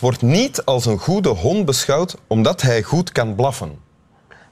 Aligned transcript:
Wordt 0.00 0.22
niet 0.22 0.64
als 0.64 0.86
een 0.86 0.98
goede 0.98 1.28
hond 1.28 1.64
beschouwd 1.64 2.16
omdat 2.26 2.62
hij 2.62 2.82
goed 2.82 3.12
kan 3.12 3.34
blaffen. 3.34 3.78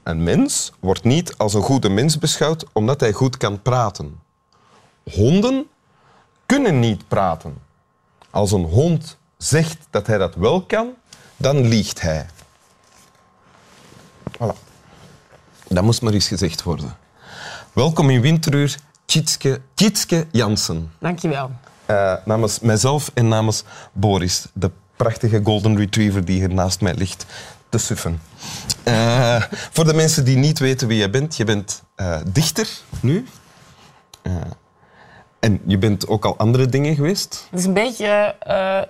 Een 0.03 0.23
mens 0.23 0.71
wordt 0.79 1.03
niet 1.03 1.37
als 1.37 1.53
een 1.53 1.61
goede 1.61 1.89
mens 1.89 2.17
beschouwd 2.17 2.65
omdat 2.73 2.99
hij 2.99 3.11
goed 3.11 3.37
kan 3.37 3.61
praten. 3.61 4.19
Honden 5.03 5.67
kunnen 6.45 6.79
niet 6.79 7.07
praten. 7.07 7.57
Als 8.29 8.51
een 8.51 8.63
hond 8.63 9.17
zegt 9.37 9.77
dat 9.89 10.07
hij 10.07 10.17
dat 10.17 10.35
wel 10.35 10.61
kan, 10.61 10.93
dan 11.37 11.67
liegt 11.67 12.01
hij. 12.01 12.25
Voilà. 14.31 14.67
Dat 15.67 15.83
moest 15.83 16.01
maar 16.01 16.13
eens 16.13 16.27
gezegd 16.27 16.63
worden. 16.63 16.97
Welkom 17.73 18.09
in 18.09 18.21
Winteruur, 18.21 18.75
Tjitske, 19.05 19.61
Tjitske 19.73 20.27
Jansen. 20.31 20.91
Dankjewel. 20.99 21.51
Uh, 21.87 22.13
namens 22.25 22.59
mijzelf 22.59 23.11
en 23.13 23.27
namens 23.27 23.63
Boris, 23.91 24.47
de 24.53 24.71
prachtige 25.03 25.39
golden 25.43 25.77
retriever 25.77 26.25
die 26.25 26.39
hier 26.39 26.53
naast 26.53 26.81
mij 26.81 26.93
ligt 26.93 27.25
te 27.69 27.77
suffen. 27.77 28.21
Uh, 28.87 29.43
voor 29.49 29.85
de 29.85 29.93
mensen 29.93 30.25
die 30.25 30.37
niet 30.37 30.59
weten 30.59 30.87
wie 30.87 30.97
je 30.97 31.09
bent, 31.09 31.37
je 31.37 31.43
bent 31.43 31.83
uh, 31.97 32.17
dichter 32.25 32.67
nu. 32.99 33.25
en 35.39 35.61
je 35.65 35.77
bent 35.77 36.07
ook 36.07 36.25
al 36.25 36.37
andere 36.37 36.65
dingen 36.65 36.95
geweest? 36.95 37.47
Het 37.49 37.59
is 37.59 37.65
een 37.65 37.73
beetje... 37.73 38.35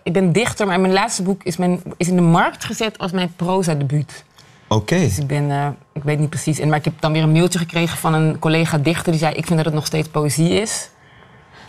ik 0.03 0.13
ben 0.13 0.31
dichter, 0.31 0.67
maar 0.67 0.79
mijn 0.79 0.93
laatste 0.93 1.23
boek 1.23 1.43
is, 1.43 1.57
mijn, 1.57 1.81
is 1.97 2.07
in 2.07 2.15
de 2.15 2.21
markt 2.21 2.63
gezet 2.63 2.97
als 2.97 3.11
mijn 3.11 3.33
proza-debuut. 3.35 4.23
Oké. 4.67 4.99
Dus 4.99 5.17
ik 5.17 5.27
ben, 5.27 5.77
ik 5.93 6.03
weet 6.03 6.19
niet 6.19 6.29
precies. 6.29 6.59
En, 6.59 6.69
maar 6.69 6.77
ik 6.77 6.85
heb 6.85 7.01
dan 7.01 7.11
weer 7.11 7.23
een 7.23 7.31
mailtje 7.31 7.59
gekregen 7.59 7.97
van 7.97 8.13
een 8.13 8.39
collega 8.39 8.77
dichter 8.77 9.11
die 9.11 9.21
zei: 9.21 9.33
Ik 9.33 9.45
vind 9.45 9.55
dat 9.55 9.65
het 9.65 9.73
nog 9.73 9.85
steeds 9.85 10.07
poëzie 10.07 10.49
is. 10.49 10.89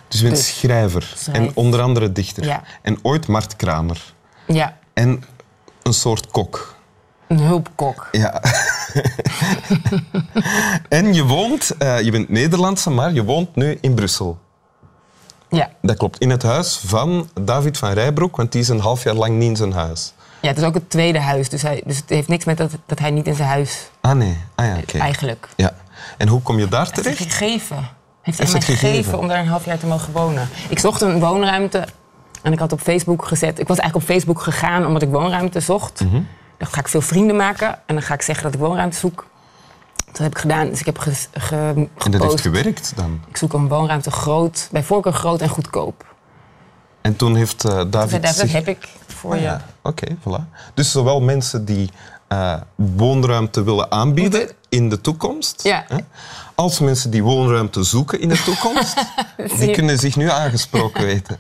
Dus 0.09 0.21
je 0.21 0.27
bent 0.27 0.37
dus, 0.37 0.59
schrijver 0.59 1.15
en 1.33 1.51
onder 1.55 1.81
andere 1.81 2.13
dichter. 2.13 2.45
Ja. 2.45 2.63
En 2.83 2.99
ooit 3.03 3.27
marktkramer. 3.27 4.15
Ja. 4.55 4.77
En 4.93 5.25
een 5.83 5.93
soort 5.93 6.27
kok. 6.31 6.75
Een 7.27 7.39
hulpkok. 7.39 8.09
Ja. 8.13 8.43
en 10.89 11.15
je 11.15 11.25
woont, 11.25 11.75
uh, 11.79 12.01
je 12.01 12.11
bent 12.11 12.29
Nederlandse, 12.29 12.91
maar 12.91 13.13
je 13.13 13.25
woont 13.25 13.57
nu 13.57 13.79
in 13.81 13.95
Brussel. 13.95 14.39
Ja. 15.49 15.71
Dat 15.83 15.97
klopt. 15.97 16.19
In 16.19 16.31
het 16.31 16.43
huis 16.43 16.81
van 16.85 17.29
David 17.41 17.79
van 17.79 17.93
Rijbroek, 17.93 18.37
want 18.37 18.53
die 18.53 18.61
is 18.61 18.69
een 18.69 18.81
half 18.81 19.03
jaar 19.03 19.15
lang 19.15 19.39
niet 19.39 19.49
in 19.49 19.57
zijn 19.57 19.73
huis. 19.73 20.13
Ja, 20.41 20.49
het 20.49 20.59
is 20.59 20.65
ook 20.65 20.75
het 20.75 20.91
tweede 20.91 21.21
huis, 21.21 21.49
dus, 21.49 21.63
hij, 21.63 21.83
dus 21.87 21.97
het 21.97 22.09
heeft 22.09 22.29
niks 22.29 22.45
met 22.45 22.57
dat, 22.57 22.71
dat 22.87 22.99
hij 22.99 23.11
niet 23.11 23.27
in 23.27 23.35
zijn 23.35 23.49
huis... 23.49 23.91
Ah 24.01 24.17
nee, 24.17 24.37
ah 24.55 24.67
ja, 24.67 24.77
oké. 24.77 24.99
Eigenlijk. 24.99 25.49
Ja. 25.57 25.75
En 26.19 26.29
hoe 26.29 26.43
kom 26.43 26.59
je 26.59 26.69
daar 26.69 26.91
terecht? 26.91 27.19
Heeft 27.19 27.35
gegeven. 27.35 27.89
Heeft 28.23 28.39
hij 28.39 28.51
mij 28.53 28.61
gegeven, 28.61 28.89
gegeven 28.89 29.19
om 29.19 29.29
daar 29.29 29.39
een 29.39 29.47
half 29.47 29.65
jaar 29.65 29.79
te 29.79 29.87
mogen 29.87 30.13
wonen. 30.13 30.49
Ik 30.69 30.79
zocht 30.79 31.01
een 31.01 31.21
woonruimte 31.21 31.87
en 32.43 32.53
ik 32.53 32.59
had 32.59 32.73
op 32.73 32.81
Facebook 32.81 33.25
gezet... 33.25 33.59
Ik 33.59 33.69
was 33.69 33.79
eigenlijk 33.79 34.09
op 34.09 34.15
Facebook 34.15 34.43
gegaan 34.43 34.87
omdat 34.87 35.03
ik 35.03 35.09
woonruimte 35.09 35.61
zocht. 35.61 35.99
Dan 36.59 36.69
ga 36.69 36.81
ik 36.81 36.89
veel 36.89 37.01
vrienden 37.01 37.37
maken 37.37 37.69
en 37.69 37.95
dan 37.95 38.03
ga 38.03 38.15
ik 38.15 38.23
zeggen 38.23 38.45
dat 38.45 38.55
ik 38.55 38.61
woonruimte 38.61 38.97
zoek. 38.97 39.27
Dat 40.07 40.19
heb 40.19 40.31
ik 40.31 40.39
gedaan, 40.39 40.69
dus 40.69 40.81
ik 40.81 40.87
heb 40.87 40.99
ge, 40.99 41.13
ge, 41.33 41.89
En 42.05 42.11
dat 42.11 42.23
heeft 42.23 42.41
gewerkt 42.41 42.93
dan? 42.97 43.21
Ik 43.29 43.37
zoek 43.37 43.53
een 43.53 43.69
woonruimte 43.69 44.11
groot, 44.11 44.69
bij 44.73 44.83
voorkeur 44.83 45.13
groot 45.13 45.41
en 45.41 45.49
goedkoop. 45.49 46.05
En 47.01 47.17
toen 47.17 47.37
heeft 47.37 47.65
uh, 47.65 47.83
David... 47.91 48.23
Dat, 48.23 48.37
dat 48.37 48.51
heb 48.51 48.69
ik 48.69 48.89
voor 49.07 49.33
ah, 49.33 49.41
je. 49.41 49.57
Oké, 49.83 50.07
voilà. 50.07 50.73
Dus 50.75 50.91
zowel 50.91 51.21
mensen 51.21 51.65
die 51.65 51.91
uh, 52.33 52.55
woonruimte 52.75 53.63
willen 53.63 53.91
aanbieden 53.91 54.51
in 54.69 54.89
de 54.89 55.01
toekomst... 55.01 55.63
Ja. 55.63 55.85
Hè, 55.89 55.97
als 56.61 56.79
mensen 56.79 57.11
die 57.11 57.23
woonruimte 57.23 57.83
zoeken 57.83 58.21
in 58.21 58.29
de 58.29 58.43
toekomst, 58.43 58.95
die 59.59 59.71
kunnen 59.71 59.99
zich 59.99 60.17
nu 60.17 60.31
aangesproken 60.31 61.05
weten. 61.13 61.39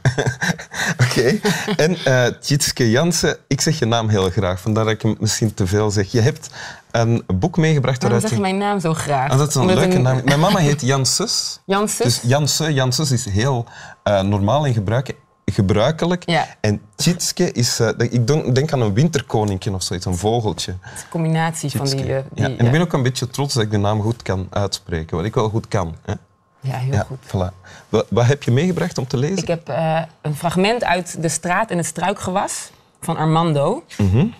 Oké. 1.04 1.40
En 1.76 1.96
uh, 2.06 2.26
Tjitske 2.40 2.90
Jansen, 2.90 3.36
ik 3.46 3.60
zeg 3.60 3.78
je 3.78 3.84
naam 3.84 4.08
heel 4.08 4.30
graag, 4.30 4.60
vandaar 4.60 4.84
dat 4.84 4.92
ik 4.92 5.02
hem 5.02 5.16
misschien 5.18 5.54
te 5.54 5.66
veel 5.66 5.90
zeg. 5.90 6.12
Je 6.12 6.20
hebt 6.20 6.50
een 6.90 7.22
boek 7.34 7.56
meegebracht. 7.56 8.02
Waarom 8.02 8.20
zeg 8.20 8.30
je 8.30 8.40
mijn 8.40 8.58
naam 8.58 8.80
zo 8.80 8.94
graag? 8.94 9.30
Ah, 9.30 9.38
dat 9.38 9.48
is 9.48 9.54
een 9.54 9.66
leuke 9.66 9.98
naam. 9.98 10.20
Mijn 10.24 10.40
mama 10.40 10.58
heet 10.58 10.80
Janses. 10.80 11.60
Janses? 11.64 12.04
Dus 12.06 12.30
Jansen, 12.30 12.74
Janses 12.74 13.10
is 13.10 13.24
heel 13.24 13.66
uh, 14.04 14.20
normaal 14.20 14.64
in 14.64 14.72
gebruik 14.72 15.14
gebruikelijk. 15.52 16.30
Ja. 16.30 16.46
En 16.60 16.80
Tjitske 16.94 17.52
is, 17.52 17.80
uh, 17.80 17.88
ik 17.98 18.54
denk 18.54 18.72
aan 18.72 18.80
een 18.80 18.94
winterkoninkje 18.94 19.72
of 19.72 19.82
zoiets, 19.82 20.06
een 20.06 20.16
vogeltje. 20.16 20.74
Het 20.80 20.96
is 20.96 21.02
een 21.02 21.08
combinatie 21.08 21.70
van 21.70 21.86
die... 21.86 21.96
Uh, 21.96 22.04
die 22.04 22.14
ja. 22.34 22.44
En 22.44 22.66
ik 22.66 22.70
ben 22.70 22.80
ook 22.80 22.92
een 22.92 23.02
beetje 23.02 23.28
trots 23.28 23.54
dat 23.54 23.62
ik 23.62 23.70
de 23.70 23.76
naam 23.76 24.02
goed 24.02 24.22
kan 24.22 24.46
uitspreken, 24.50 25.16
wat 25.16 25.26
ik 25.26 25.34
wel 25.34 25.48
goed 25.48 25.68
kan. 25.68 25.96
Hè? 26.04 26.12
Ja, 26.60 26.76
heel 26.76 26.92
ja, 26.92 27.02
goed. 27.02 27.18
Voilà. 27.26 27.54
Wat, 27.88 28.06
wat, 28.10 28.26
heb 28.26 28.42
je 28.42 28.50
meegebracht 28.50 28.98
om 28.98 29.06
te 29.06 29.16
lezen? 29.16 29.38
Ik 29.38 29.48
heb 29.48 29.68
uh, 29.68 30.02
een 30.20 30.34
fragment 30.34 30.84
uit 30.84 31.22
De 31.22 31.28
straat 31.28 31.70
en 31.70 31.76
het 31.76 31.86
struikgewas 31.86 32.70
van 33.00 33.16
Armando. 33.16 33.84
Mm 33.98 34.10
-hmm. 34.10 34.34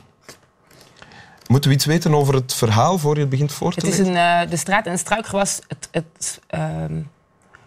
Moeten 1.46 1.70
we 1.70 1.76
iets 1.76 1.84
weten 1.84 2.14
over 2.14 2.34
het 2.34 2.54
verhaal 2.54 2.98
voor 2.98 3.14
je 3.14 3.20
het 3.20 3.30
begint 3.30 3.52
voor 3.52 3.72
te 3.72 3.80
het 3.80 3.88
is 3.88 3.98
lezen? 3.98 4.16
Een, 4.16 4.50
De 4.50 4.56
straat 4.56 4.84
en 4.84 4.90
het 4.90 5.00
struikgewas, 5.00 5.60
het, 5.68 5.88
het, 5.90 6.40
ehm, 6.46 7.02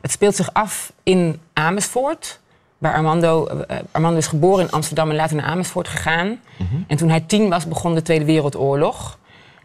het 0.01 0.11
speelt 0.11 0.35
zich 0.35 0.53
af 0.53 0.93
in 1.03 1.39
Amersfoort 1.53 2.39
waar 2.83 2.93
Armando, 2.93 3.49
uh, 3.49 3.77
Armando 3.91 4.17
is 4.17 4.27
geboren 4.27 4.65
in 4.65 4.71
Amsterdam 4.71 5.09
en 5.09 5.15
later 5.15 5.35
naar 5.35 5.45
Amersfoort 5.45 5.87
gegaan. 5.87 6.27
Mm 6.27 6.67
-hmm. 6.69 6.85
En 6.87 6.97
toen 6.97 7.09
hij 7.09 7.19
tien 7.19 7.49
was, 7.49 7.67
begon 7.67 7.95
de 7.95 8.01
Tweede 8.01 8.25
Wereldoorlog. 8.25 9.17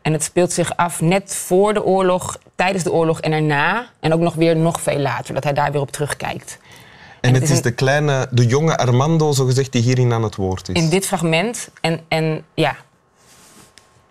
En 0.03 0.13
het 0.13 0.23
speelt 0.23 0.53
zich 0.53 0.77
af 0.77 1.01
net 1.01 1.35
voor 1.35 1.75
de 1.75 1.85
oorlog, 1.85 2.39
tijdens 2.55 2.85
de 2.85 2.93
oorlog 2.93 3.21
en 3.21 3.33
erna. 3.33 3.87
En 4.01 4.13
ook 4.13 4.21
nog 4.21 4.35
weer 4.35 4.57
nog 4.57 4.81
veel 4.81 4.99
later, 4.99 5.35
dat 5.35 5.45
hij 5.45 5.53
daar 5.53 5.73
weer 5.73 5.81
op 5.81 5.91
terugkijkt. 5.91 6.59
En, 6.61 7.29
en 7.29 7.33
het, 7.33 7.43
het 7.43 7.51
is, 7.51 7.57
een... 7.57 7.63
de 7.63 7.73
kleine, 7.73 8.29
de 8.31 8.47
jonge 8.47 8.77
Armando, 8.77 9.33
zogezegd, 9.33 9.73
die 9.73 9.83
hierin 9.83 10.13
aan 10.13 10.23
het 10.23 10.37
woord 10.37 10.69
is. 10.69 10.83
In 10.83 10.89
dit 10.89 11.07
fragment. 11.07 11.69
En, 11.81 12.01
en 12.09 12.45
ja. 12.55 12.77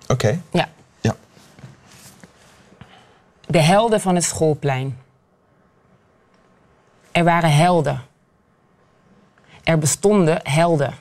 Oké. 0.02 0.12
Okay. 0.12 0.40
Ja. 0.52 0.70
ja. 1.02 1.16
De 3.48 3.62
helden 3.62 4.02
van 4.02 4.16
het 4.16 4.24
schoolplein. 4.24 4.98
Er 7.12 7.24
waren 7.24 7.54
helden. 7.54 8.02
Er 9.68 9.78
bestonden 9.78 10.40
helden. 10.44 10.94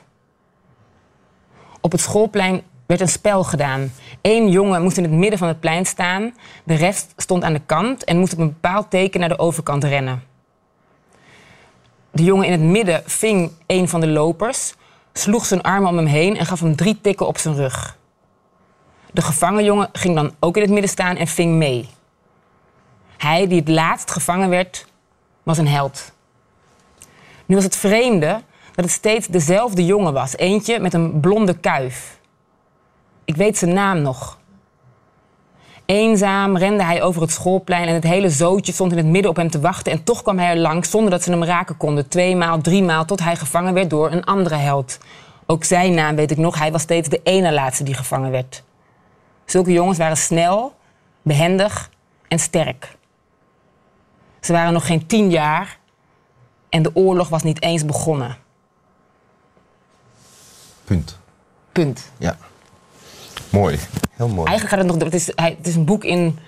Op 1.81 1.91
het 1.91 2.01
schoolplein 2.01 2.61
werd 2.85 3.01
een 3.01 3.07
spel 3.07 3.43
gedaan. 3.43 3.91
Eén 4.21 4.49
jongen 4.49 4.81
moest 4.81 4.97
in 4.97 5.03
het 5.03 5.11
midden 5.11 5.39
van 5.39 5.47
het 5.47 5.59
plein 5.59 5.85
staan. 5.85 6.33
De 6.63 6.73
rest 6.73 7.13
stond 7.17 7.43
aan 7.43 7.53
de 7.53 7.61
kant 7.65 8.03
en 8.03 8.17
moest 8.17 8.33
op 8.33 8.39
een 8.39 8.47
bepaald 8.47 8.89
teken 8.89 9.19
naar 9.19 9.29
de 9.29 9.39
overkant 9.39 9.83
rennen. 9.83 10.23
De 12.11 12.23
jongen 12.23 12.45
in 12.45 12.51
het 12.51 12.61
midden 12.61 13.03
ving 13.05 13.51
een 13.67 13.89
van 13.89 13.99
de 13.99 14.07
lopers, 14.07 14.73
sloeg 15.13 15.45
zijn 15.45 15.61
armen 15.61 15.89
om 15.89 15.97
hem 15.97 16.05
heen 16.05 16.37
en 16.37 16.45
gaf 16.45 16.59
hem 16.59 16.75
drie 16.75 17.01
tikken 17.01 17.27
op 17.27 17.37
zijn 17.37 17.55
rug. 17.55 17.97
De 19.11 19.21
gevangen 19.21 19.63
jongen 19.63 19.89
ging 19.91 20.15
dan 20.15 20.35
ook 20.39 20.55
in 20.55 20.61
het 20.61 20.71
midden 20.71 20.89
staan 20.89 21.15
en 21.15 21.27
ving 21.27 21.55
mee. 21.55 21.89
Hij 23.17 23.47
die 23.47 23.59
het 23.59 23.69
laatst 23.69 24.11
gevangen 24.11 24.49
werd, 24.49 24.85
was 25.43 25.57
een 25.57 25.67
held. 25.67 26.11
Nu 27.45 27.55
was 27.55 27.63
het 27.63 27.75
vreemde 27.75 28.41
dat 28.77 28.85
het 28.85 28.93
steeds 28.93 29.27
dezelfde 29.27 29.85
jongen 29.85 30.13
was. 30.13 30.37
Eentje 30.37 30.79
met 30.79 30.93
een 30.93 31.19
blonde 31.19 31.57
kuif. 31.57 32.19
Ik 33.25 33.35
weet 33.35 33.57
zijn 33.57 33.73
naam 33.73 34.01
nog. 34.01 34.39
Eenzaam 35.85 36.57
rende 36.57 36.83
hij 36.83 37.01
over 37.01 37.21
het 37.21 37.31
schoolplein 37.31 37.87
en 37.87 37.93
het 37.93 38.03
hele 38.03 38.29
zootje 38.29 38.71
stond 38.71 38.91
in 38.91 38.97
het 38.97 39.05
midden 39.07 39.31
op 39.31 39.35
hem 39.35 39.49
te 39.49 39.59
wachten. 39.59 39.91
En 39.91 40.03
toch 40.03 40.21
kwam 40.21 40.37
hij 40.37 40.49
er 40.49 40.57
langs 40.57 40.89
zonder 40.89 41.11
dat 41.11 41.23
ze 41.23 41.31
hem 41.31 41.43
raken 41.43 41.77
konden. 41.77 42.07
Tweemaal, 42.07 42.61
driemaal, 42.61 43.05
tot 43.05 43.23
hij 43.23 43.35
gevangen 43.35 43.73
werd 43.73 43.89
door 43.89 44.11
een 44.11 44.23
andere 44.23 44.55
held. 44.55 44.97
Ook 45.45 45.63
zijn 45.63 45.93
naam 45.93 46.15
weet 46.15 46.31
ik 46.31 46.37
nog. 46.37 46.59
Hij 46.59 46.71
was 46.71 46.81
steeds 46.81 47.09
de 47.09 47.21
ene 47.23 47.53
laatste 47.53 47.83
die 47.83 47.93
gevangen 47.93 48.31
werd. 48.31 48.63
Zulke 49.45 49.71
jongens 49.71 49.97
waren 49.97 50.17
snel, 50.17 50.75
behendig 51.21 51.89
en 52.27 52.39
sterk. 52.39 52.97
Ze 54.39 54.53
waren 54.53 54.73
nog 54.73 54.85
geen 54.85 55.07
tien 55.07 55.29
jaar 55.29 55.79
en 56.69 56.81
de 56.81 56.91
oorlog 56.93 57.29
was 57.29 57.43
niet 57.43 57.61
eens 57.61 57.85
begonnen. 57.85 58.45
Punt. 60.87 61.17
Punt. 61.71 62.11
Ja. 62.17 62.37
Mooi. 63.49 63.79
Heel 64.11 64.27
mooi. 64.27 64.47
Eigenlijk 64.47 64.69
gaat 64.69 64.79
het 64.79 64.87
nog... 64.87 65.03
Het 65.03 65.13
is, 65.13 65.27
het 65.35 65.67
is 65.67 65.75
een 65.75 65.85
boek 65.85 66.03
in, 66.03 66.39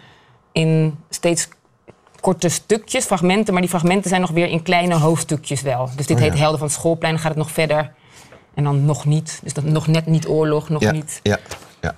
in 0.51 0.97
steeds 1.09 1.47
korte 2.19 2.49
stukjes, 2.49 3.05
fragmenten. 3.05 3.53
Maar 3.53 3.61
die 3.61 3.71
fragmenten 3.71 4.09
zijn 4.09 4.21
nog 4.21 4.31
weer 4.31 4.47
in 4.47 4.61
kleine 4.63 4.95
hoofdstukjes 4.95 5.61
wel. 5.61 5.89
Dus 5.95 6.05
dit 6.05 6.17
Oh, 6.17 6.23
ja. 6.23 6.29
heet 6.29 6.39
Helden 6.39 6.59
van 6.59 6.67
het 6.67 6.77
Schoolplein. 6.77 7.13
Dan 7.13 7.21
gaat 7.21 7.31
het 7.31 7.41
nog 7.41 7.51
verder. 7.51 7.91
En 8.53 8.63
dan 8.63 8.85
nog 8.85 9.05
niet. 9.05 9.39
Dus 9.43 9.53
dat 9.53 9.63
nog 9.63 9.87
net 9.87 10.05
niet 10.05 10.27
oorlog, 10.27 10.69
nog 10.69 10.81
ja. 10.81 10.91
niet. 10.91 11.19
Ja. 11.23 11.37
ja. 11.81 11.95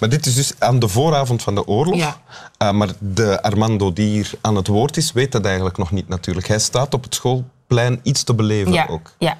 Maar 0.00 0.08
dit 0.08 0.26
is 0.26 0.34
dus 0.34 0.52
aan 0.58 0.78
de 0.78 0.88
vooravond 0.88 1.42
van 1.42 1.54
de 1.54 1.66
oorlog. 1.66 1.96
Ja. 1.96 2.16
Uh, 2.62 2.70
maar 2.70 2.88
de 2.98 3.42
Armando 3.42 3.92
die 3.92 4.08
hier 4.08 4.30
aan 4.40 4.56
het 4.56 4.66
woord 4.66 4.96
is, 4.96 5.12
weet 5.12 5.32
dat 5.32 5.44
eigenlijk 5.44 5.76
nog 5.78 5.90
niet 5.90 6.08
natuurlijk. 6.08 6.46
Hij 6.48 6.58
staat 6.58 6.94
op 6.94 7.02
het 7.04 7.14
schoolplein 7.14 8.00
iets 8.02 8.22
te 8.22 8.34
beleven 8.34 8.72
Ja, 8.72 8.86
ook. 8.90 9.12
ja. 9.18 9.36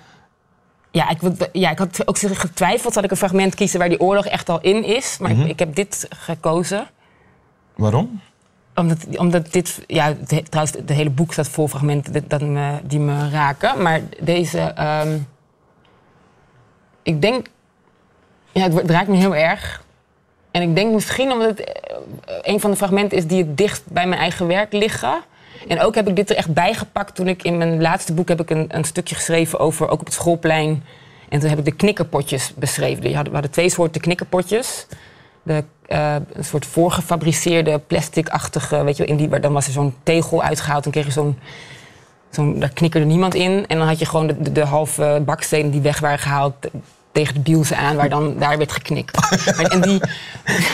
Ja 0.94 1.08
ik, 1.08 1.19
ja, 1.52 1.70
ik 1.70 1.79
had 1.79 2.08
ook 2.08 2.19
getwijfeld, 2.19 2.93
zal 2.93 3.02
ik 3.02 3.11
een 3.11 3.17
fragment 3.17 3.55
kiezen 3.55 3.79
waar 3.79 3.88
die 3.88 4.00
oorlog 4.00 4.26
echt 4.26 4.49
al 4.49 4.61
in 4.61 4.85
is. 4.85 5.19
Maar 5.20 5.31
Mhm. 5.31 5.41
ik, 5.41 5.49
ik 5.49 5.58
heb 5.58 5.75
dit 5.75 6.06
gekozen. 6.17 6.87
Waarom? 7.75 8.20
Omdat, 8.75 9.06
omdat 9.17 9.52
dit, 9.52 9.85
ja, 9.87 10.12
de- 10.26 10.43
trouwens, 10.43 10.76
het 10.76 10.88
hele 10.88 11.11
boek 11.11 11.32
staat 11.32 11.49
vol 11.49 11.69
fragmenten 11.69 12.12
dat, 12.12 12.31
dat 12.31 12.41
me, 12.41 12.79
die 12.85 12.99
me 12.99 13.31
raken. 13.31 13.82
Maar 13.82 14.00
deze, 14.20 14.58
ehm, 14.61 15.19
ik 17.02 17.20
denk 17.23 17.47
Ja, 18.52 18.70
het, 18.70 18.90
raakt 18.90 19.08
me 19.08 19.17
heel 19.17 19.35
erg. 19.37 19.82
En 20.50 20.62
ik 20.62 20.75
denk 20.75 20.94
misschien 20.94 21.32
omdat 21.32 21.49
het 21.49 21.61
eh, 21.61 21.97
een 22.43 22.61
van 22.61 22.70
de 22.70 22.76
fragmenten 22.76 23.19
is 23.19 23.26
die 23.26 23.38
het 23.44 23.56
dichtst 23.56 23.82
bij 23.90 24.06
mijn 24.06 24.20
eigen 24.20 24.47
werk 24.47 24.73
liggen. 24.73 25.23
En 25.68 25.80
ook 25.80 25.94
heb 25.94 26.08
ik 26.08 26.16
dit 26.16 26.30
er 26.30 26.36
echt 26.36 26.52
bijgepakt 26.54 27.14
toen 27.14 27.28
ik 27.28 27.42
in 27.42 27.58
mijn 27.58 27.80
laatste 27.80 28.12
boek 28.14 28.28
heb 28.28 28.40
ik 28.40 28.50
een, 28.50 28.64
een 28.68 28.84
stukje 28.84 29.14
geschreven 29.14 29.58
over, 29.58 29.88
ook 29.88 30.00
op 30.00 30.04
het 30.06 30.14
schoolplein. 30.14 30.84
En 31.28 31.40
toen 31.40 31.48
heb 31.48 31.58
ik 31.58 31.64
de 31.64 31.72
knikkerpotjes 31.72 32.52
beschreven. 32.56 33.08
Je 33.08 33.16
had- 33.16 33.26
We 33.26 33.32
hadden 33.32 33.50
twee 33.50 33.68
soorten 33.68 34.00
knikkerpotjes. 34.00 34.86
De, 35.42 35.64
eh, 35.86 36.14
een 36.32 36.44
soort 36.44 36.66
voorgefabriceerde 36.66 37.78
plasticachtige, 37.78 38.84
weet 38.84 38.96
je, 38.96 39.02
wel, 39.06 39.16
in 39.18 39.28
die, 39.28 39.40
dan 39.40 39.52
was 39.52 39.66
er 39.66 39.72
zo'n 39.72 39.94
tegel 40.02 40.42
uitgehaald. 40.42 40.82
Dan 40.82 40.92
kreeg 40.92 41.04
je 41.06 41.12
zo'n 41.12 41.38
Zo'n, 42.30 42.58
daar 42.58 42.68
knikkerde 42.72 43.06
niemand 43.06 43.34
in. 43.34 43.64
En 43.66 43.78
dan 43.78 43.86
had 43.86 43.98
je 43.98 44.06
gewoon 44.06 44.26
de, 44.26 44.42
de, 44.42 44.52
de 44.52 44.64
halve 44.64 45.22
bakstenen 45.24 45.70
die 45.70 45.80
weg 45.80 46.00
waren 46.00 46.18
gehaald 46.18 46.54
tegen 47.14 47.34
de 47.34 47.40
bielsen 47.40 47.76
aan, 47.76 47.96
waar 47.96 48.08
dan 48.08 48.38
daar 48.38 48.58
werd 48.58 48.72
geknikt. 48.72 49.16
Maar- 49.56 49.70
en 49.70 49.81
die, 49.81 50.00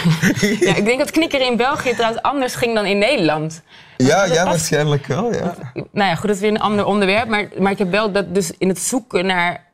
ja, 0.66 0.74
ik 0.74 0.84
denk 0.84 0.98
dat 0.98 1.10
knikkeren 1.10 1.46
in 1.46 1.56
België 1.56 1.94
trouwens 1.94 2.22
anders 2.22 2.54
ging 2.54 2.74
dan 2.74 2.84
in 2.86 2.98
Nederland. 2.98 3.62
Ja, 3.96 4.24
ja 4.24 4.44
waarschijnlijk 4.44 5.06
wel. 5.06 5.32
Ja. 5.32 5.54
Nou 5.74 6.08
ja, 6.08 6.14
goed, 6.14 6.26
dat 6.26 6.34
is 6.36 6.40
weer 6.40 6.50
een 6.50 6.60
ander 6.60 6.84
onderwerp. 6.84 7.28
Maar, 7.28 7.48
maar 7.58 7.72
ik 7.72 7.78
heb 7.78 7.90
wel 7.90 8.12
dat 8.12 8.34
dus 8.34 8.50
in 8.58 8.68
het 8.68 8.78
zoeken 8.78 9.26
naar, 9.26 9.64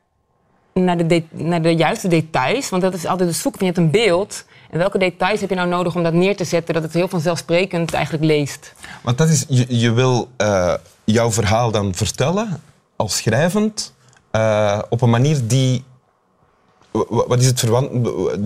naar, 0.73 0.97
de, 0.97 1.05
de- 1.05 1.23
naar 1.31 1.61
de 1.61 1.75
juiste 1.75 2.07
details. 2.07 2.69
Want 2.69 2.81
dat 2.81 2.93
is 2.93 3.05
altijd 3.05 3.29
het 3.29 3.37
zoeken 3.37 3.59
je 3.59 3.65
hebt 3.71 3.77
een 3.77 3.91
beeld. 3.91 4.45
En 4.71 4.77
welke 4.77 4.97
details 4.97 5.39
heb 5.39 5.49
je 5.49 5.55
nou 5.55 5.67
nodig 5.67 5.95
om 5.95 6.03
dat 6.03 6.13
neer 6.13 6.35
te 6.35 6.43
zetten, 6.43 6.73
dat 6.73 6.83
het 6.83 6.93
heel 6.93 7.07
vanzelfsprekend 7.07 7.93
eigenlijk 7.93 8.25
leest? 8.25 8.73
Want 9.01 9.17
dat 9.17 9.29
is, 9.29 9.45
je, 9.47 9.65
je 9.79 9.91
wil 9.91 10.29
eh, 10.37 10.73
jouw 11.03 11.31
verhaal 11.31 11.71
dan 11.71 11.93
vertellen 11.95 12.61
als 12.95 13.17
schrijvend 13.17 13.93
eh, 14.31 14.79
op 14.89 15.01
een 15.01 15.09
manier 15.09 15.47
die. 15.47 15.83
Wa- 16.97 17.05
wa- 17.09 17.27
Wat 17.27 17.39
is 17.39 17.45
het 17.45 17.59
verwant? 17.59 17.89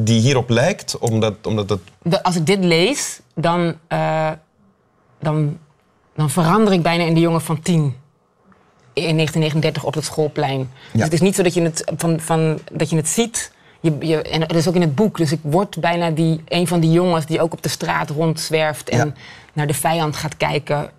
Die 0.05 0.19
hierop 0.21 0.49
lijkt, 0.49 0.97
omdat, 0.97 1.33
omdat 1.43 1.69
het. 1.69 1.79
de- 2.01 2.23
als 2.23 2.35
ik 2.35 2.45
dit 2.45 2.63
lees, 2.63 3.19
dan, 3.35 3.75
eh, 3.87 4.29
dan, 5.19 5.57
dan 6.15 6.29
verander 6.29 6.73
ik 6.73 6.81
bijna 6.81 7.03
in 7.03 7.13
de 7.13 7.19
jongen 7.19 7.41
van 7.41 7.61
tien. 7.61 7.81
In 8.93 9.15
1939 9.15 9.83
op 9.83 9.93
het 9.93 10.05
schoolplein. 10.05 10.71
Dus 10.93 11.03
het 11.03 11.13
is 11.13 11.21
niet 11.21 11.35
zo 11.35 11.43
dat 11.43 11.53
je 11.53 11.61
het, 11.61 11.91
van, 11.97 12.19
van, 12.19 12.59
dat 12.71 12.89
je 12.89 12.95
het 12.95 13.07
ziet. 13.07 13.51
Je, 13.79 13.95
je, 13.99 14.21
en 14.21 14.39
dat 14.39 14.53
is 14.55 14.67
ook 14.67 14.75
in 14.75 14.81
het 14.81 14.95
boek. 14.95 15.17
Dus 15.17 15.31
ik 15.31 15.39
word 15.41 15.79
bijna 15.79 16.09
die, 16.09 16.41
een 16.47 16.67
van 16.67 16.79
die 16.79 16.91
jongens 16.91 17.25
die 17.25 17.41
ook 17.41 17.53
op 17.53 17.61
de 17.63 17.69
straat 17.69 18.09
rondzwerft 18.09 18.89
en 18.89 18.97
Ja. 18.97 19.13
naar 19.53 19.67
de 19.67 19.73
vijand 19.73 20.15
gaat 20.15 20.37
kijken. 20.37 20.89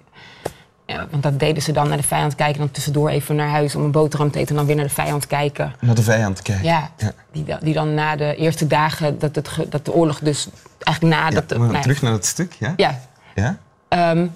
Ja, 0.93 1.07
want 1.11 1.23
dat 1.23 1.39
deden 1.39 1.63
ze 1.63 1.73
dan 1.73 1.89
naar 1.89 1.97
de 1.97 2.03
vijand 2.03 2.35
kijken 2.35 2.55
en 2.55 2.61
dan 2.61 2.71
tussendoor 2.71 3.09
even 3.09 3.37
naar 3.37 3.49
huis 3.49 3.75
om 3.75 3.83
een 3.85 3.91
boterham 3.91 4.31
te 4.31 4.39
eten 4.39 4.51
en 4.51 4.57
dan 4.57 4.67
weer 4.67 4.77
naar 4.77 4.85
de 4.85 4.91
vijand 4.95 5.27
kijken. 5.27 5.75
naar 5.81 5.95
de 5.95 6.03
vijand 6.03 6.43
kijken. 6.43 6.65
Ja, 6.65 6.91
Ja. 6.97 7.13
Die, 7.33 7.45
die 7.61 7.75
dan 7.75 7.95
na 7.95 8.17
de 8.17 8.37
eerste 8.37 8.67
dagen 8.67 9.19
dat, 9.19 9.35
het, 9.35 9.49
dat 9.69 9.85
de 9.85 9.93
oorlog 9.93 10.19
dus 10.19 10.49
eigenlijk 10.79 11.17
na 11.17 11.29
Ja, 11.29 11.41
dat... 11.47 11.59
maar 11.59 11.69
nou 11.69 11.83
terug 11.83 12.03
naar 12.03 12.13
het 12.13 12.27
stuk, 12.27 12.53
ja? 12.59 12.73
Ja. 12.77 13.01
Ja, 13.35 13.59
ehm, 13.89 14.27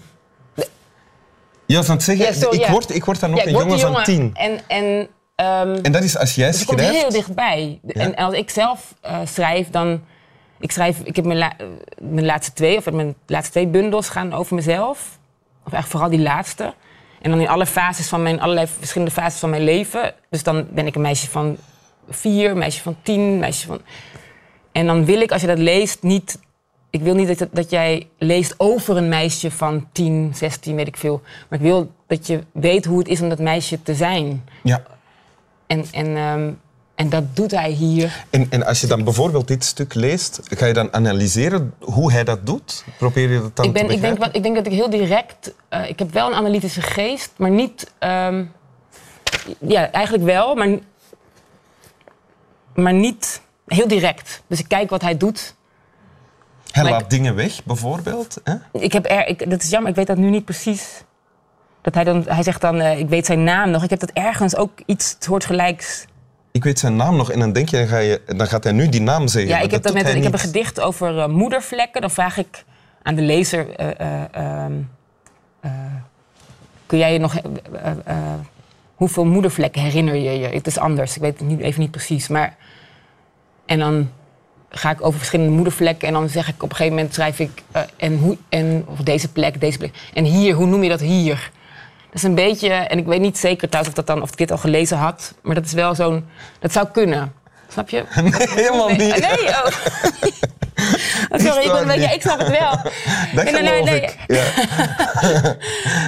ja 1.66 1.82
van 1.82 1.94
het 1.94 2.04
zeggen, 2.04 2.34
zo, 2.34 2.50
ik, 2.50 2.66
word, 2.66 2.94
ik 2.94 3.04
word 3.04 3.20
dan 3.20 3.30
nog 3.30 3.40
ik 3.40 3.46
een 3.46 3.52
jongen 3.52 3.78
van 3.80 4.02
tien. 4.04 4.30
En, 4.34 4.60
en, 4.66 5.08
ehm, 5.34 5.78
En 5.82 5.92
dat 5.92 6.02
is 6.02 6.18
als 6.18 6.34
jij 6.34 6.46
dus 6.50 6.58
het 6.58 6.66
komt 6.68 6.80
schrijft... 6.80 7.00
heel 7.00 7.10
dichtbij. 7.10 7.80
En 7.86 8.14
als 8.14 8.34
ik 8.34 8.50
zelf 8.50 8.94
eh, 9.00 9.18
schrijf, 9.24 9.70
dan... 9.70 10.00
Ik, 10.60 10.72
schrijf, 10.72 10.98
ik 11.04 11.16
heb 11.16 11.24
mijn, 11.24 11.38
la- 11.38 11.56
eh, 11.58 11.66
mijn 12.00 12.26
laatste 12.26 12.52
twee, 12.52 12.76
of 12.76 12.90
mijn 12.90 13.14
laatste 13.26 13.52
twee 13.52 13.66
bundels 13.66 14.08
gaan 14.08 14.32
over 14.32 14.54
mezelf. 14.54 15.18
Of 15.66 15.72
eigenlijk 15.72 15.86
vooral 15.86 16.10
die 16.10 16.20
laatste. 16.20 16.74
En 17.20 17.30
dan 17.30 17.40
in 17.40 17.48
alle 17.48 17.66
fases 17.66 18.08
van 18.08 18.22
mijn, 18.22 18.40
allerlei 18.40 18.66
verschillende 18.66 19.12
fases 19.12 19.40
van 19.40 19.50
mijn 19.50 19.64
leven. 19.64 20.14
Dus 20.30 20.42
dan 20.42 20.66
ben 20.70 20.86
ik 20.86 20.94
een 20.94 21.00
meisje 21.00 21.30
van 21.30 21.56
vier, 22.08 22.50
een 22.50 22.58
meisje 22.58 22.82
van 22.82 22.96
tien, 23.02 23.20
een 23.20 23.38
meisje 23.38 23.66
van... 23.66 23.80
En 24.72 24.86
dan 24.86 25.04
wil 25.04 25.20
ik, 25.20 25.32
als 25.32 25.40
je 25.40 25.46
dat 25.46 25.58
leest, 25.58 26.02
niet... 26.02 26.38
Ik 26.90 27.02
wil 27.02 27.14
niet 27.14 27.38
dat, 27.38 27.48
dat 27.52 27.70
jij 27.70 28.08
leest 28.18 28.54
over 28.56 28.96
een 28.96 29.08
meisje 29.08 29.50
van 29.50 29.88
10, 29.92 30.32
16, 30.34 30.76
weet 30.76 30.86
ik 30.86 30.96
veel. 30.96 31.22
Maar 31.48 31.58
ik 31.58 31.64
wil 31.64 31.92
dat 32.06 32.26
je 32.26 32.42
weet 32.52 32.84
hoe 32.84 32.98
het 32.98 33.08
is 33.08 33.20
om 33.20 33.28
dat 33.28 33.38
meisje 33.38 33.82
te 33.82 33.94
zijn. 33.94 34.44
Ja. 34.62 34.82
En, 35.66 35.84
en, 35.92 36.16
ehm, 36.16 36.52
en 36.96 37.08
dat 37.08 37.36
doet 37.36 37.50
hij 37.50 37.70
hier. 37.70 38.24
En, 38.30 38.46
en 38.50 38.66
als 38.66 38.80
je 38.80 38.86
dan 38.86 39.04
bijvoorbeeld 39.04 39.48
dit 39.48 39.64
stuk 39.64 39.94
leest, 39.94 40.40
ga 40.44 40.66
je 40.66 40.72
dan 40.72 40.92
analyseren 40.92 41.74
hoe 41.80 42.12
hij 42.12 42.24
dat 42.24 42.46
doet? 42.46 42.84
Probeer 42.98 43.30
je 43.30 43.40
dat 43.40 43.56
dan 43.56 43.64
Ik, 43.66 43.72
ben, 43.72 43.86
te 43.86 43.92
ik, 43.94 44.00
denk, 44.00 44.12
begrijpen? 44.12 44.36
ik 44.38 44.42
denk 44.42 44.54
dat 44.56 44.66
ik 44.66 44.72
heel 44.72 44.90
direct... 44.90 45.54
eh, 45.68 45.88
ik 45.88 45.98
heb 45.98 46.12
wel 46.12 46.26
een 46.28 46.34
analytische 46.34 46.82
geest, 46.82 47.32
maar 47.36 47.50
niet... 47.50 47.92
ehm, 47.98 48.44
ja, 49.60 49.90
eigenlijk 49.90 50.24
wel, 50.24 50.54
maar, 50.54 50.78
maar 52.74 52.94
niet 52.94 53.40
heel 53.66 53.88
direct. 53.88 54.42
Dus 54.46 54.58
ik 54.58 54.68
kijk 54.68 54.90
wat 54.90 55.02
hij 55.02 55.16
doet. 55.16 55.54
Hij 56.70 56.82
maar 56.82 56.92
laat 56.92 57.00
ik- 57.02 57.10
dingen 57.10 57.34
weg, 57.34 57.64
bijvoorbeeld. 57.64 58.40
Hè? 58.44 58.54
Ik 58.72 58.92
heb 58.92 59.10
er, 59.10 59.26
ik, 59.26 59.50
dat 59.50 59.62
is 59.62 59.70
jammer, 59.70 59.90
ik 59.90 59.96
weet 59.96 60.06
dat 60.06 60.16
nu 60.16 60.30
niet 60.30 60.44
precies. 60.44 61.02
Dat 61.82 61.94
hij, 61.94 62.04
dan, 62.04 62.24
hij 62.28 62.42
zegt 62.42 62.60
dan, 62.60 62.80
eh, 62.80 62.98
ik 62.98 63.08
weet 63.08 63.26
zijn 63.26 63.44
naam 63.44 63.70
nog. 63.70 63.82
Ik 63.84 63.90
heb 63.90 64.00
dat 64.00 64.10
ergens 64.10 64.56
ook 64.56 64.70
iets 64.86 65.16
soortgelijks... 65.18 66.04
Ik 66.56 66.64
weet 66.64 66.78
zijn 66.78 66.96
naam 66.96 67.16
nog 67.16 67.30
en 67.30 67.38
dan 67.38 67.52
denk 67.52 67.68
je, 67.68 67.76
dan, 67.76 67.86
ga 67.86 67.98
je, 67.98 68.20
dan 68.36 68.46
gaat 68.46 68.64
hij 68.64 68.72
nu 68.72 68.88
die 68.88 69.00
naam 69.00 69.28
zeggen. 69.28 69.50
Ja, 69.50 69.60
ik 69.60 69.70
heb, 69.70 69.82
dat 69.82 69.94
met, 69.94 70.14
ik 70.14 70.22
heb 70.22 70.32
een 70.32 70.38
gedicht 70.38 70.80
over 70.80 71.18
eh, 71.18 71.28
moedervlekken. 71.28 72.00
Dan 72.00 72.10
vraag 72.10 72.36
ik 72.36 72.64
aan 73.02 73.14
de 73.14 73.22
lezer... 73.22 73.74
eh, 73.76 74.00
eh, 74.00 74.24
ehm, 74.32 74.72
eh, 75.60 75.70
kun 76.86 76.98
jij 76.98 77.12
je 77.12 77.18
nog... 77.18 77.34
hoeveel 78.94 79.24
moedervlekken 79.24 79.82
herinner 79.82 80.14
je 80.14 80.38
je? 80.38 80.46
Het 80.46 80.66
is 80.66 80.78
anders, 80.78 81.16
ik 81.16 81.22
weet 81.22 81.38
het 81.38 81.48
niet, 81.48 81.60
even 81.60 81.80
niet 81.80 81.90
precies. 81.90 82.28
Maar, 82.28 82.56
en 83.66 83.78
dan 83.78 84.10
ga 84.68 84.90
ik 84.90 85.04
over 85.04 85.18
verschillende 85.18 85.52
moedervlekken... 85.52 86.08
en 86.08 86.14
dan 86.14 86.28
zeg 86.28 86.48
ik 86.48 86.62
op 86.62 86.70
een 86.70 86.76
gegeven 86.76 86.96
moment, 86.96 87.14
schrijf 87.14 87.38
ik... 87.38 87.62
en 87.96 88.18
hoe, 88.18 88.36
en, 88.48 88.84
of 88.88 88.98
deze 88.98 89.28
plek, 89.28 89.60
deze 89.60 89.78
plek. 89.78 89.94
En 90.14 90.24
hier, 90.24 90.54
hoe 90.54 90.66
noem 90.66 90.82
je 90.82 90.88
dat 90.88 91.00
hier? 91.00 91.50
Is 92.16 92.22
een 92.22 92.34
beetje... 92.34 92.68
En 92.72 92.98
ik 92.98 93.06
weet 93.06 93.20
niet 93.20 93.38
zeker 93.38 93.68
trouwens 93.68 93.96
of, 93.98 94.04
dat 94.04 94.14
dan, 94.14 94.22
of 94.22 94.30
ik 94.30 94.36
dit 94.36 94.50
al 94.50 94.58
gelezen 94.58 94.96
had... 94.98 95.34
maar 95.42 95.54
dat 95.54 95.64
is 95.64 95.72
wel 95.72 95.94
zo'n... 95.94 96.24
Dat 96.60 96.72
zou 96.72 96.86
kunnen. 96.92 97.32
Snap 97.68 97.88
je? 97.88 98.04
Nee, 98.22 98.48
helemaal 98.48 98.88
Nee, 98.88 98.96
niet. 98.96 99.18
nee, 99.20 99.48
oh. 99.48 99.66
Oh, 101.30 101.38
Sorry, 101.40 101.64
ik, 101.64 101.86
ben, 101.86 101.98
niet. 102.00 102.12
ik 102.12 102.20
snap 102.20 102.38
het 102.38 102.48
wel. 102.48 102.70
Dat 103.34 103.44
Nee, 103.44 103.62
nee, 103.62 103.82
nee, 103.82 104.00
ik. 104.00 104.16
Ja, 104.26 104.44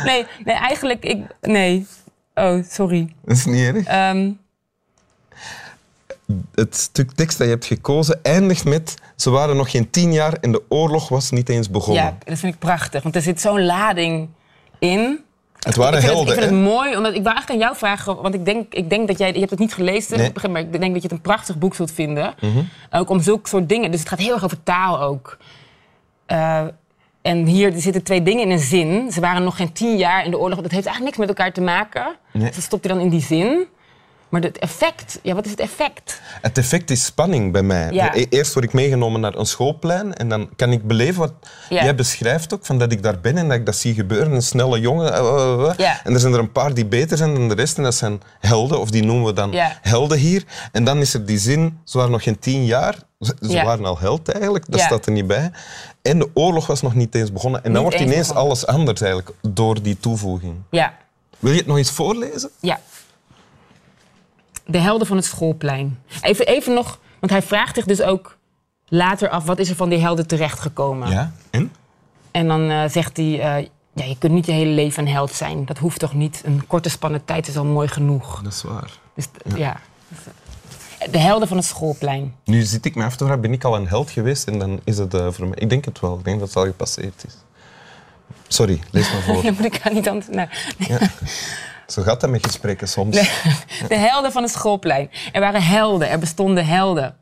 Nee, 0.05 0.27
nee, 0.45 0.55
eigenlijk, 0.55 1.05
ik, 1.05 1.19
nee. 1.41 1.87
Oh, 2.35 2.63
sorry. 2.71 3.13
dat 3.25 3.37
is 3.37 3.45
niet 3.45 3.75
erg. 3.75 3.87
Ehm, 3.87 4.31
Het 6.55 6.77
stuk 6.77 7.13
tekst 7.13 7.39
dat 7.39 7.47
je 7.47 7.53
hebt 7.53 7.67
gekozen 7.67 8.19
eindigt 8.23 8.65
met... 8.65 8.95
Ze 9.17 9.31
waren 9.31 9.57
nog 9.57 9.71
geen 9.71 9.91
tien 9.91 10.13
jaar 10.13 10.33
en 10.41 10.53
de 10.53 10.63
oorlog 10.69 11.09
was 11.09 11.31
niet 11.31 11.49
eens 11.49 11.71
begonnen. 11.71 12.03
ja, 12.05 12.17
dat 12.25 12.39
vind 12.39 12.53
ik 12.55 12.59
prachtig, 12.59 13.03
want 13.03 13.17
er 13.17 13.23
zit 13.23 13.41
zo'n 13.41 13.65
lading 13.65 14.29
in. 14.79 15.25
Het 15.59 15.77
waren 15.77 15.95
ik 15.95 16.01
vind, 16.01 16.13
helden, 16.13 16.35
het, 16.35 16.43
ik 16.43 16.49
vind 16.49 16.61
het 16.61 16.73
mooi, 16.73 16.97
omdat 16.97 17.15
ik 17.15 17.23
wou 17.23 17.35
eigenlijk 17.37 17.51
aan 17.51 17.67
jou 17.67 17.77
vragen, 17.77 18.23
want 18.23 18.35
ik 18.35 18.45
denk, 18.45 18.75
ik 18.75 18.91
denk 18.91 19.09
dat 19.09 19.19
jij, 19.19 19.33
je 19.33 19.39
hebt 19.39 19.51
het 19.51 19.59
niet 19.59 19.75
gelezen, 19.75 20.19
Nee. 20.19 20.31
Mhm. 20.35 20.51
maar 20.51 20.61
ik 20.61 20.73
denk 20.81 20.93
dat 20.93 21.03
je 21.03 21.09
het 21.09 21.13
een 21.13 21.21
prachtig 21.21 21.59
boek 21.59 21.75
zult 21.75 21.93
vinden. 21.93 22.35
Ook 22.91 23.11
om 23.11 23.21
zulke 23.21 23.49
soort 23.49 23.69
dingen. 23.69 23.91
Dus 23.91 24.01
het 24.01 24.09
gaat 24.09 24.19
heel 24.19 24.33
erg 24.35 24.45
over 24.45 24.63
taal 24.63 25.01
ook. 25.01 25.39
Eh, 26.27 26.63
en 27.23 27.47
hier 27.47 27.73
er 27.73 27.81
zitten 27.81 28.03
twee 28.03 28.23
dingen 28.23 28.43
in 28.43 28.51
een 28.51 28.59
zin. 28.59 29.13
Ze 29.13 29.21
waren 29.21 29.45
nog 29.45 29.57
geen 29.57 29.73
tien 29.73 29.97
jaar 29.97 30.25
in 30.25 30.31
de 30.31 30.39
oorlog. 30.39 30.61
Dat 30.61 30.71
heeft 30.71 30.87
eigenlijk 30.87 31.05
niks 31.05 31.17
met 31.17 31.29
elkaar 31.29 31.53
te 31.53 31.61
maken. 31.61 32.17
Nee. 32.33 32.47
Dus 32.47 32.55
dat 32.55 32.65
stopt 32.65 32.83
je 32.83 32.89
dan 32.89 33.01
in 33.01 33.09
die 33.09 33.21
zin. 33.23 33.67
Maar 34.29 34.41
het 34.43 34.59
effect, 34.59 35.19
ja, 35.23 35.35
wat 35.35 35.45
is 35.45 35.51
het 35.51 35.61
effect? 35.61 36.21
Het 36.41 36.59
effect 36.59 36.91
is 36.91 37.05
spanning 37.05 37.53
bij 37.53 37.63
mij. 37.63 37.91
Ja. 37.93 38.15
E- 38.17 38.27
Eerst 38.29 38.53
word 38.53 38.65
ik 38.65 38.73
meegenomen 38.73 39.21
naar 39.21 39.35
een 39.35 39.47
schoolplein 39.47 40.15
en 40.15 40.29
dan 40.29 40.49
kan 40.57 40.73
ik 40.73 40.87
beleven 40.87 41.19
wat 41.21 41.33
Ja. 41.69 41.83
jij 41.85 41.95
beschrijft 41.95 42.55
ook, 42.55 42.67
van 42.67 42.79
dat 42.79 42.93
ik 42.93 43.03
daar 43.03 43.21
ben 43.21 43.37
en 43.37 43.49
dat 43.49 43.57
ik 43.57 43.67
dat 43.67 43.77
zie 43.77 43.95
gebeuren. 43.95 44.33
Een 44.33 44.43
snelle 44.43 44.81
jongen. 44.81 45.13
eh, 45.13 45.19
eh, 45.19 45.69
eh. 45.69 45.75
Ja. 45.77 46.01
En 46.05 46.15
er 46.15 46.21
zijn 46.21 46.33
er 46.33 46.39
een 46.39 46.53
paar 46.53 46.75
die 46.75 46.87
beter 46.87 47.17
zijn 47.17 47.35
dan 47.35 47.49
de 47.49 47.55
rest 47.55 47.77
en 47.77 47.83
dat 47.83 47.95
zijn 47.95 48.21
helden, 48.41 48.81
of 48.81 48.91
die 48.91 49.03
noemen 49.05 49.25
we 49.27 49.33
dan 49.33 49.51
helden 49.83 50.19
hier. 50.19 50.45
En 50.73 50.85
dan 50.85 50.99
is 50.99 51.15
er 51.15 51.27
die 51.27 51.39
zin, 51.39 51.79
ze 51.85 51.97
waren 51.97 52.13
nog 52.13 52.23
geen 52.23 52.39
tien 52.39 52.65
jaar, 52.65 52.97
ze 53.21 53.35
Ja. 53.41 53.65
waren 53.65 53.85
al 53.85 53.99
held 53.99 54.29
eigenlijk, 54.33 54.65
dat 54.71 54.81
Ja. 54.81 54.87
staat 54.87 55.07
er 55.07 55.13
niet 55.13 55.27
bij. 55.27 55.51
En 56.03 56.19
de 56.19 56.31
oorlog 56.35 56.67
was 56.67 56.83
nog 56.83 56.95
niet 56.95 57.15
eens 57.15 57.33
begonnen. 57.33 57.65
En 57.65 57.73
dan 57.73 57.83
Niet 57.83 57.91
wordt 57.91 57.97
eens 58.05 58.11
ineens 58.13 58.29
begonnen. 58.29 58.51
alles 58.53 58.67
anders 58.67 59.01
eigenlijk, 59.01 59.37
door 59.43 59.83
die 59.83 59.97
toevoeging. 60.01 60.55
Ja, 60.71 60.95
Wil 61.39 61.53
je 61.53 61.59
het 61.59 61.67
nog 61.67 61.77
eens 61.77 61.91
voorlezen? 61.91 62.51
ja. 62.61 62.79
De 64.71 64.79
helden 64.79 65.07
van 65.07 65.17
het 65.17 65.25
schoolplein. 65.27 65.99
Even, 66.21 66.47
even 66.47 66.75
nog, 66.75 66.99
want 67.19 67.33
hij 67.33 67.43
vraagt 67.43 67.75
zich 67.75 67.85
dus 67.85 68.03
ook 68.03 68.37
later 68.89 69.29
af... 69.29 69.45
wat 69.45 69.59
is 69.59 69.71
er 69.71 69.77
van 69.77 69.89
die 69.89 69.99
helden 69.99 70.27
terechtgekomen? 70.27 71.11
Ja. 71.11 71.33
En? 71.51 71.73
En 72.31 72.49
dan 72.49 72.71
eh, 72.71 72.89
zegt 72.89 73.17
hij, 73.17 73.41
eh, 73.41 73.67
ja, 73.93 74.05
je 74.05 74.19
kunt 74.19 74.33
niet 74.33 74.47
je 74.47 74.53
hele 74.53 74.71
leven 74.71 75.07
een 75.07 75.13
held 75.13 75.33
zijn. 75.33 75.65
Dat 75.65 75.79
hoeft 75.79 75.99
toch 75.99 76.15
niet? 76.15 76.43
Een 76.45 76.67
korte 76.67 76.89
spanne 76.89 77.25
tijd 77.25 77.49
is 77.49 77.57
al 77.57 77.65
mooi 77.65 77.89
genoeg. 77.89 78.43
Dat 78.43 78.53
is 78.53 78.63
waar. 78.63 78.91
Dus, 79.15 79.29
ja. 79.57 79.81
De 81.11 81.19
helden 81.19 81.49
van 81.49 81.57
het 81.57 81.67
schoolplein. 81.67 82.35
Nu 82.45 82.63
zit 82.63 82.85
ik 82.85 82.95
me 82.95 83.05
af 83.05 83.17
te 83.17 83.25
vragen, 83.25 83.43
ben 83.43 83.53
ik 83.53 83.65
al 83.65 83.77
een 83.77 83.89
held 83.89 84.11
geweest? 84.11 84.49
En 84.49 84.59
dan 84.59 84.81
is 84.85 84.99
het 84.99 85.15
eh, 85.15 85.31
voor 85.31 85.47
mij... 85.47 85.59
Ik 85.59 85.69
denk 85.69 85.85
het 85.85 86.01
wel. 86.01 86.19
Ik 86.19 86.25
denk 86.25 86.39
dat 86.39 86.49
het 86.49 86.57
al 86.57 86.65
gepasseerd 86.65 87.25
is. 87.27 87.35
Sorry, 88.49 88.81
lees 88.91 89.13
maar 89.13 89.23
voor. 89.23 89.43
Dan 89.43 89.55
moet 89.55 89.65
ik 89.65 89.81
aan 89.83 89.95
niet 89.95 90.09
aan... 90.09 90.23
Nou, 90.31 90.49
Zo 91.89 92.03
gaat 92.03 92.21
dat 92.21 92.31
met 92.31 92.47
gesprekken 92.47 92.89
soms. 92.89 93.17
de 93.89 93.97
helden 93.97 94.33
van 94.33 94.43
het 94.43 94.53
schoolplein. 94.53 95.11
Er 95.33 95.41
waren 95.41 95.63
helden, 95.63 96.09
er 96.09 96.19
bestonden 96.19 96.67
helden. 96.67 97.17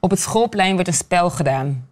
Op 0.00 0.10
het 0.10 0.20
schoolplein 0.20 0.76
werd 0.76 0.88
een 0.88 0.94
spel 0.94 1.30
gedaan. 1.30 1.88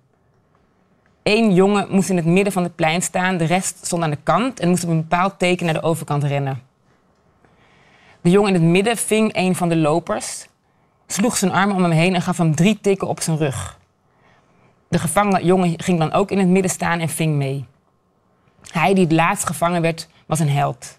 Eén 1.22 1.54
jongen 1.54 1.86
moest 1.90 2.08
in 2.08 2.16
het 2.16 2.24
midden 2.24 2.52
van 2.52 2.62
het 2.62 2.74
plein 2.74 3.02
staan, 3.02 3.36
de 3.36 3.44
rest 3.44 3.76
stond 3.86 4.02
aan 4.02 4.10
de 4.10 4.18
kant 4.22 4.60
en 4.60 4.68
moest 4.68 4.84
op 4.84 4.90
een 4.90 5.00
bepaald 5.00 5.38
teken 5.38 5.64
naar 5.64 5.74
de 5.74 5.82
overkant 5.82 6.24
rennen. 6.24 6.62
De 8.20 8.30
jongen 8.30 8.54
in 8.54 8.60
het 8.60 8.70
midden 8.70 8.96
ving 8.96 9.36
een 9.36 9.54
van 9.54 9.68
de 9.68 9.76
lopers, 9.76 10.46
sloeg 11.06 11.36
zijn 11.36 11.52
armen 11.52 11.76
om 11.76 11.82
hem 11.82 11.90
heen 11.90 12.14
en 12.14 12.22
gaf 12.22 12.38
hem 12.38 12.54
drie 12.54 12.78
tikken 12.80 13.08
op 13.08 13.20
zijn 13.20 13.36
rug. 13.36 13.78
De 14.88 14.98
gevangen 14.98 15.44
jongen 15.44 15.82
ging 15.82 15.98
dan 15.98 16.12
ook 16.12 16.30
in 16.30 16.38
het 16.38 16.48
midden 16.48 16.70
staan 16.70 17.00
en 17.00 17.08
ving 17.08 17.34
mee. 17.34 17.66
Hij 18.70 18.94
die 18.94 19.04
het 19.04 19.12
laatst 19.12 19.46
gevangen 19.46 19.82
werd, 19.82 20.08
was 20.26 20.38
een 20.38 20.50
held. 20.50 20.98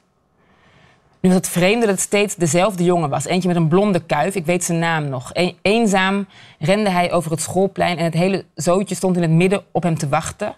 Nu 1.21 1.29
was 1.29 1.38
het 1.38 1.47
vreemde 1.47 1.85
dat 1.85 1.95
het 1.95 1.99
steeds 1.99 2.35
dezelfde 2.35 2.83
jongen 2.83 3.09
was. 3.09 3.25
Eentje 3.25 3.47
met 3.47 3.57
een 3.57 3.67
blonde 3.67 3.99
kuif, 3.99 4.35
ik 4.35 4.45
weet 4.45 4.63
zijn 4.63 4.79
naam 4.79 5.09
nog. 5.09 5.29
E- 5.33 5.53
eenzaam 5.61 6.27
rende 6.59 6.89
hij 6.89 7.11
over 7.11 7.31
het 7.31 7.41
schoolplein 7.41 7.97
en 7.97 8.03
het 8.03 8.13
hele 8.13 8.45
zootje 8.55 8.95
stond 8.95 9.15
in 9.15 9.21
het 9.21 9.31
midden 9.31 9.63
op 9.71 9.83
hem 9.83 9.97
te 9.97 10.09
wachten. 10.09 10.55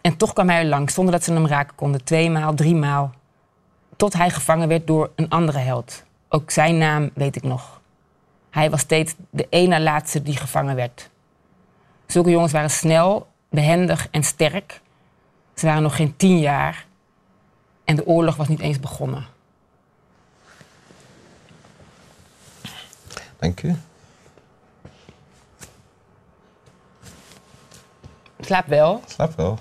En 0.00 0.16
toch 0.16 0.32
kwam 0.32 0.48
hij 0.48 0.66
langs, 0.66 0.94
zonder 0.94 1.12
dat 1.12 1.24
ze 1.24 1.32
hem 1.32 1.46
raken 1.46 1.74
konden. 1.74 2.04
Tweemaal, 2.04 2.54
driemaal. 2.54 3.10
Tot 3.96 4.12
hij 4.12 4.30
gevangen 4.30 4.68
werd 4.68 4.86
door 4.86 5.10
een 5.16 5.28
andere 5.28 5.58
held. 5.58 6.04
Ook 6.28 6.50
zijn 6.50 6.78
naam 6.78 7.10
weet 7.14 7.36
ik 7.36 7.42
nog. 7.42 7.80
Hij 8.50 8.70
was 8.70 8.80
steeds 8.80 9.14
de 9.30 9.46
ene 9.50 9.80
laatste 9.80 10.22
die 10.22 10.36
gevangen 10.36 10.76
werd. 10.76 11.10
Zulke 12.06 12.30
jongens 12.30 12.52
waren 12.52 12.70
snel, 12.70 13.26
behendig 13.50 14.08
en 14.10 14.22
sterk. 14.22 14.80
Ze 15.54 15.66
waren 15.66 15.82
nog 15.82 15.96
geen 15.96 16.16
tien 16.16 16.38
jaar. 16.38 16.86
En 17.84 17.96
de 17.96 18.06
oorlog 18.06 18.36
was 18.36 18.48
niet 18.48 18.60
eens 18.60 18.80
begonnen. 18.80 19.38
Dank 23.40 23.62
u. 23.62 23.74
Slaap 28.40 28.66
wel. 28.66 29.02
Slaap 29.06 29.36
wel. 29.36 29.58